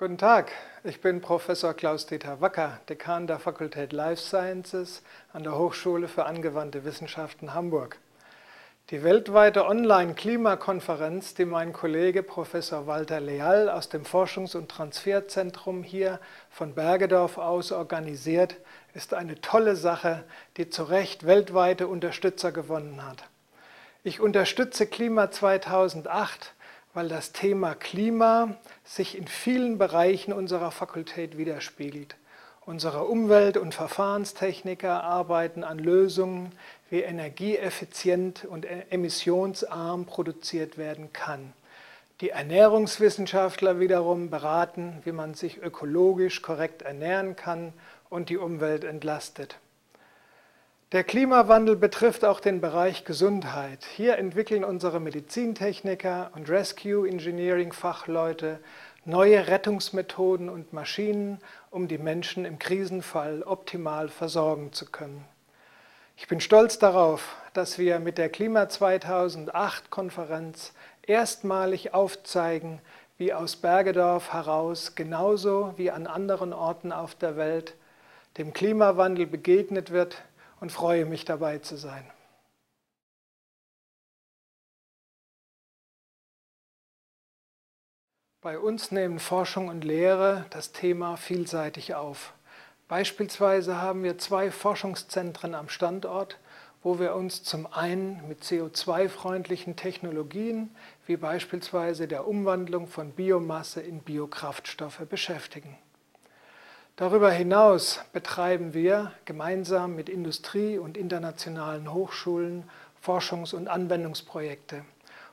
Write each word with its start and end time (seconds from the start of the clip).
Guten 0.00 0.16
Tag, 0.16 0.52
ich 0.82 1.02
bin 1.02 1.20
Professor 1.20 1.74
Klaus-Dieter 1.74 2.40
Wacker, 2.40 2.80
Dekan 2.88 3.26
der 3.26 3.38
Fakultät 3.38 3.92
Life 3.92 4.22
Sciences 4.22 5.02
an 5.34 5.42
der 5.42 5.58
Hochschule 5.58 6.08
für 6.08 6.24
angewandte 6.24 6.86
Wissenschaften 6.86 7.52
Hamburg. 7.52 7.98
Die 8.88 9.04
weltweite 9.04 9.66
Online-Klimakonferenz, 9.66 11.34
die 11.34 11.44
mein 11.44 11.74
Kollege 11.74 12.22
Professor 12.22 12.86
Walter 12.86 13.20
Leal 13.20 13.68
aus 13.68 13.90
dem 13.90 14.06
Forschungs- 14.06 14.56
und 14.56 14.70
Transferzentrum 14.70 15.82
hier 15.82 16.18
von 16.48 16.74
Bergedorf 16.74 17.36
aus 17.36 17.70
organisiert, 17.70 18.56
ist 18.94 19.12
eine 19.12 19.38
tolle 19.42 19.76
Sache, 19.76 20.24
die 20.56 20.70
zu 20.70 20.84
Recht 20.84 21.26
weltweite 21.26 21.88
Unterstützer 21.88 22.52
gewonnen 22.52 23.06
hat. 23.06 23.24
Ich 24.02 24.18
unterstütze 24.18 24.86
Klima 24.86 25.30
2008 25.30 26.54
weil 26.94 27.08
das 27.08 27.32
Thema 27.32 27.74
Klima 27.74 28.56
sich 28.84 29.16
in 29.16 29.26
vielen 29.26 29.78
Bereichen 29.78 30.32
unserer 30.32 30.70
Fakultät 30.70 31.38
widerspiegelt. 31.38 32.16
Unsere 32.66 33.04
Umwelt- 33.04 33.56
und 33.56 33.74
Verfahrenstechniker 33.74 35.02
arbeiten 35.02 35.64
an 35.64 35.78
Lösungen, 35.78 36.52
wie 36.90 37.00
energieeffizient 37.00 38.44
und 38.44 38.64
e- 38.64 38.84
emissionsarm 38.90 40.04
produziert 40.04 40.78
werden 40.78 41.12
kann. 41.12 41.52
Die 42.20 42.30
Ernährungswissenschaftler 42.30 43.80
wiederum 43.80 44.28
beraten, 44.28 45.00
wie 45.04 45.12
man 45.12 45.34
sich 45.34 45.62
ökologisch 45.62 46.42
korrekt 46.42 46.82
ernähren 46.82 47.34
kann 47.34 47.72
und 48.10 48.28
die 48.28 48.36
Umwelt 48.36 48.84
entlastet. 48.84 49.56
Der 50.92 51.04
Klimawandel 51.04 51.76
betrifft 51.76 52.24
auch 52.24 52.40
den 52.40 52.60
Bereich 52.60 53.04
Gesundheit. 53.04 53.84
Hier 53.94 54.18
entwickeln 54.18 54.64
unsere 54.64 54.98
Medizintechniker 54.98 56.32
und 56.34 56.50
Rescue 56.50 57.08
Engineering 57.08 57.72
Fachleute 57.72 58.58
neue 59.04 59.46
Rettungsmethoden 59.46 60.48
und 60.48 60.72
Maschinen, 60.72 61.38
um 61.70 61.86
die 61.86 61.98
Menschen 61.98 62.44
im 62.44 62.58
Krisenfall 62.58 63.44
optimal 63.44 64.08
versorgen 64.08 64.72
zu 64.72 64.84
können. 64.84 65.24
Ich 66.16 66.26
bin 66.26 66.40
stolz 66.40 66.80
darauf, 66.80 67.36
dass 67.52 67.78
wir 67.78 68.00
mit 68.00 68.18
der 68.18 68.28
Klima 68.28 68.68
2008 68.68 69.90
Konferenz 69.90 70.72
erstmalig 71.06 71.94
aufzeigen, 71.94 72.80
wie 73.16 73.32
aus 73.32 73.54
Bergedorf 73.54 74.32
heraus 74.32 74.96
genauso 74.96 75.72
wie 75.76 75.92
an 75.92 76.08
anderen 76.08 76.52
Orten 76.52 76.90
auf 76.90 77.14
der 77.14 77.36
Welt 77.36 77.76
dem 78.38 78.52
Klimawandel 78.52 79.28
begegnet 79.28 79.92
wird 79.92 80.20
und 80.60 80.70
freue 80.70 81.06
mich 81.06 81.24
dabei 81.24 81.58
zu 81.58 81.76
sein. 81.76 82.04
Bei 88.42 88.58
uns 88.58 88.90
nehmen 88.90 89.18
Forschung 89.18 89.68
und 89.68 89.84
Lehre 89.84 90.46
das 90.48 90.72
Thema 90.72 91.16
vielseitig 91.16 91.94
auf. 91.94 92.32
Beispielsweise 92.88 93.82
haben 93.82 94.02
wir 94.02 94.16
zwei 94.16 94.50
Forschungszentren 94.50 95.54
am 95.54 95.68
Standort, 95.68 96.38
wo 96.82 96.98
wir 96.98 97.14
uns 97.14 97.42
zum 97.42 97.70
einen 97.70 98.26
mit 98.28 98.42
CO2-freundlichen 98.42 99.76
Technologien 99.76 100.74
wie 101.06 101.18
beispielsweise 101.18 102.08
der 102.08 102.26
Umwandlung 102.26 102.86
von 102.86 103.12
Biomasse 103.12 103.82
in 103.82 104.00
Biokraftstoffe 104.00 105.06
beschäftigen. 105.08 105.76
Darüber 106.96 107.30
hinaus 107.30 108.00
betreiben 108.12 108.74
wir 108.74 109.12
gemeinsam 109.24 109.94
mit 109.96 110.08
Industrie 110.08 110.78
und 110.78 110.96
internationalen 110.96 111.92
Hochschulen 111.92 112.68
Forschungs- 113.02 113.54
und 113.54 113.68
Anwendungsprojekte. 113.68 114.84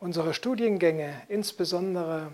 Unsere 0.00 0.32
Studiengänge, 0.32 1.20
insbesondere 1.28 2.30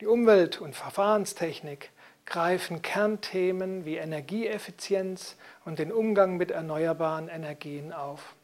die 0.00 0.06
Umwelt- 0.06 0.60
und 0.60 0.74
Verfahrenstechnik, 0.74 1.90
greifen 2.26 2.82
Kernthemen 2.82 3.84
wie 3.84 3.96
Energieeffizienz 3.96 5.36
und 5.64 5.78
den 5.78 5.92
Umgang 5.92 6.36
mit 6.36 6.50
erneuerbaren 6.50 7.28
Energien 7.28 7.92
auf. 7.92 8.34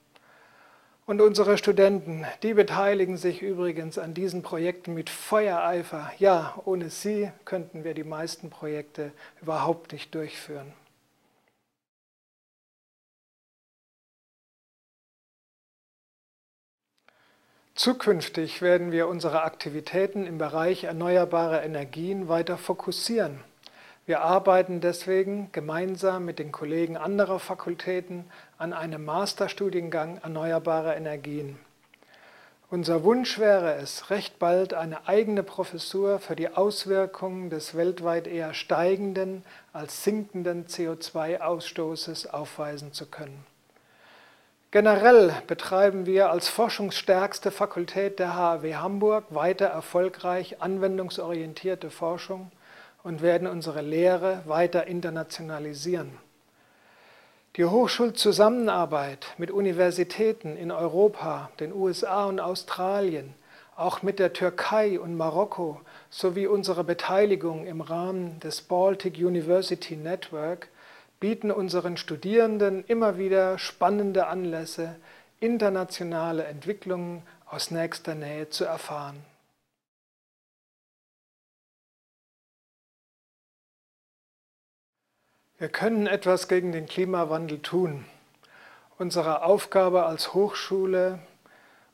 Und 1.07 1.21
unsere 1.21 1.59
Studenten, 1.59 2.25
die 2.43 2.55
beteiligen 2.55 3.17
sich 3.17 3.43
übrigens 3.43 3.99
an 3.99 4.15
diesen 4.15 4.43
Projekten 4.43 4.95
mit 4.95 5.11
Feuereifer. 5.11 6.13
Ja, 6.19 6.55
ohne 6.65 6.91
sie 6.91 7.33
könnten 7.45 7.83
wir 7.83 7.95
die 7.95 8.05
meisten 8.05 8.49
Projekte 8.49 9.13
überhaupt 9.43 9.93
nicht 9.93 10.15
durchführen. 10.15 10.73
Zukünftig 17.75 18.61
werden 18.61 18.93
wir 18.93 19.09
unsere 19.09 19.43
Aktivitäten 19.43 20.27
im 20.27 20.37
Bereich 20.37 20.85
erneuerbare 20.85 21.63
Energien 21.63 22.29
weiter 22.29 22.59
fokussieren. 22.59 23.43
Wir 24.11 24.23
arbeiten 24.23 24.81
deswegen 24.81 25.53
gemeinsam 25.53 26.25
mit 26.25 26.41
den 26.41 26.51
Kollegen 26.51 26.97
anderer 26.97 27.39
Fakultäten 27.39 28.25
an 28.59 28.73
einem 28.73 29.05
Masterstudiengang 29.05 30.19
Erneuerbare 30.25 30.97
Energien. 30.97 31.61
Unser 32.71 33.05
Wunsch 33.05 33.39
wäre 33.39 33.77
es, 33.77 34.11
recht 34.11 34.41
bald 34.41 34.75
eine 34.75 35.07
eigene 35.07 35.45
Professur 35.45 36.19
für 36.19 36.35
die 36.35 36.49
Auswirkungen 36.49 37.51
des 37.51 37.77
weltweit 37.77 38.27
eher 38.27 38.53
steigenden 38.53 39.45
als 39.73 40.03
sinkenden 40.03 40.67
CO2-Ausstoßes 40.67 42.27
aufweisen 42.31 42.93
zu 42.93 43.07
können. 43.07 43.47
Generell 44.73 45.33
betreiben 45.47 46.05
wir 46.05 46.33
als 46.33 46.49
forschungsstärkste 46.49 47.53
Fakultät 47.53 48.19
der 48.19 48.35
HAW 48.35 48.75
Hamburg 48.75 49.27
weiter 49.31 49.67
erfolgreich 49.67 50.61
anwendungsorientierte 50.61 51.91
Forschung 51.91 52.51
und 53.03 53.23
werden 53.23 53.49
unsere 53.49 53.81
Lehre 53.81 54.43
weiter 54.47 54.87
internationalisieren. 54.87 56.11
Die 57.57 57.65
Hochschulzusammenarbeit 57.65 59.35
mit 59.37 59.51
Universitäten 59.51 60.57
in 60.57 60.71
Europa, 60.71 61.51
den 61.59 61.73
USA 61.73 62.27
und 62.27 62.39
Australien, 62.39 63.35
auch 63.77 64.03
mit 64.03 64.19
der 64.19 64.33
Türkei 64.33 65.01
und 65.01 65.17
Marokko 65.17 65.81
sowie 66.11 66.47
unsere 66.47 66.85
Beteiligung 66.85 67.67
im 67.67 67.81
Rahmen 67.81 68.39
des 68.41 68.61
Baltic 68.61 69.17
University 69.17 69.97
Network 69.97 70.69
bieten 71.19 71.51
unseren 71.51 71.97
Studierenden 71.97 72.85
immer 72.87 73.19
wieder 73.19 73.59
spannende 73.59 74.27
Anlässe, 74.27 74.97
internationale 75.41 76.45
Entwicklungen 76.45 77.23
aus 77.47 77.71
nächster 77.71 78.15
Nähe 78.15 78.49
zu 78.51 78.65
erfahren. 78.65 79.17
Wir 85.61 85.69
können 85.69 86.07
etwas 86.07 86.49
gegen 86.49 86.73
den 86.73 86.87
Klimawandel 86.87 87.59
tun. 87.59 88.07
Unsere 88.97 89.43
Aufgabe 89.43 90.07
als 90.07 90.33
Hochschule, 90.33 91.19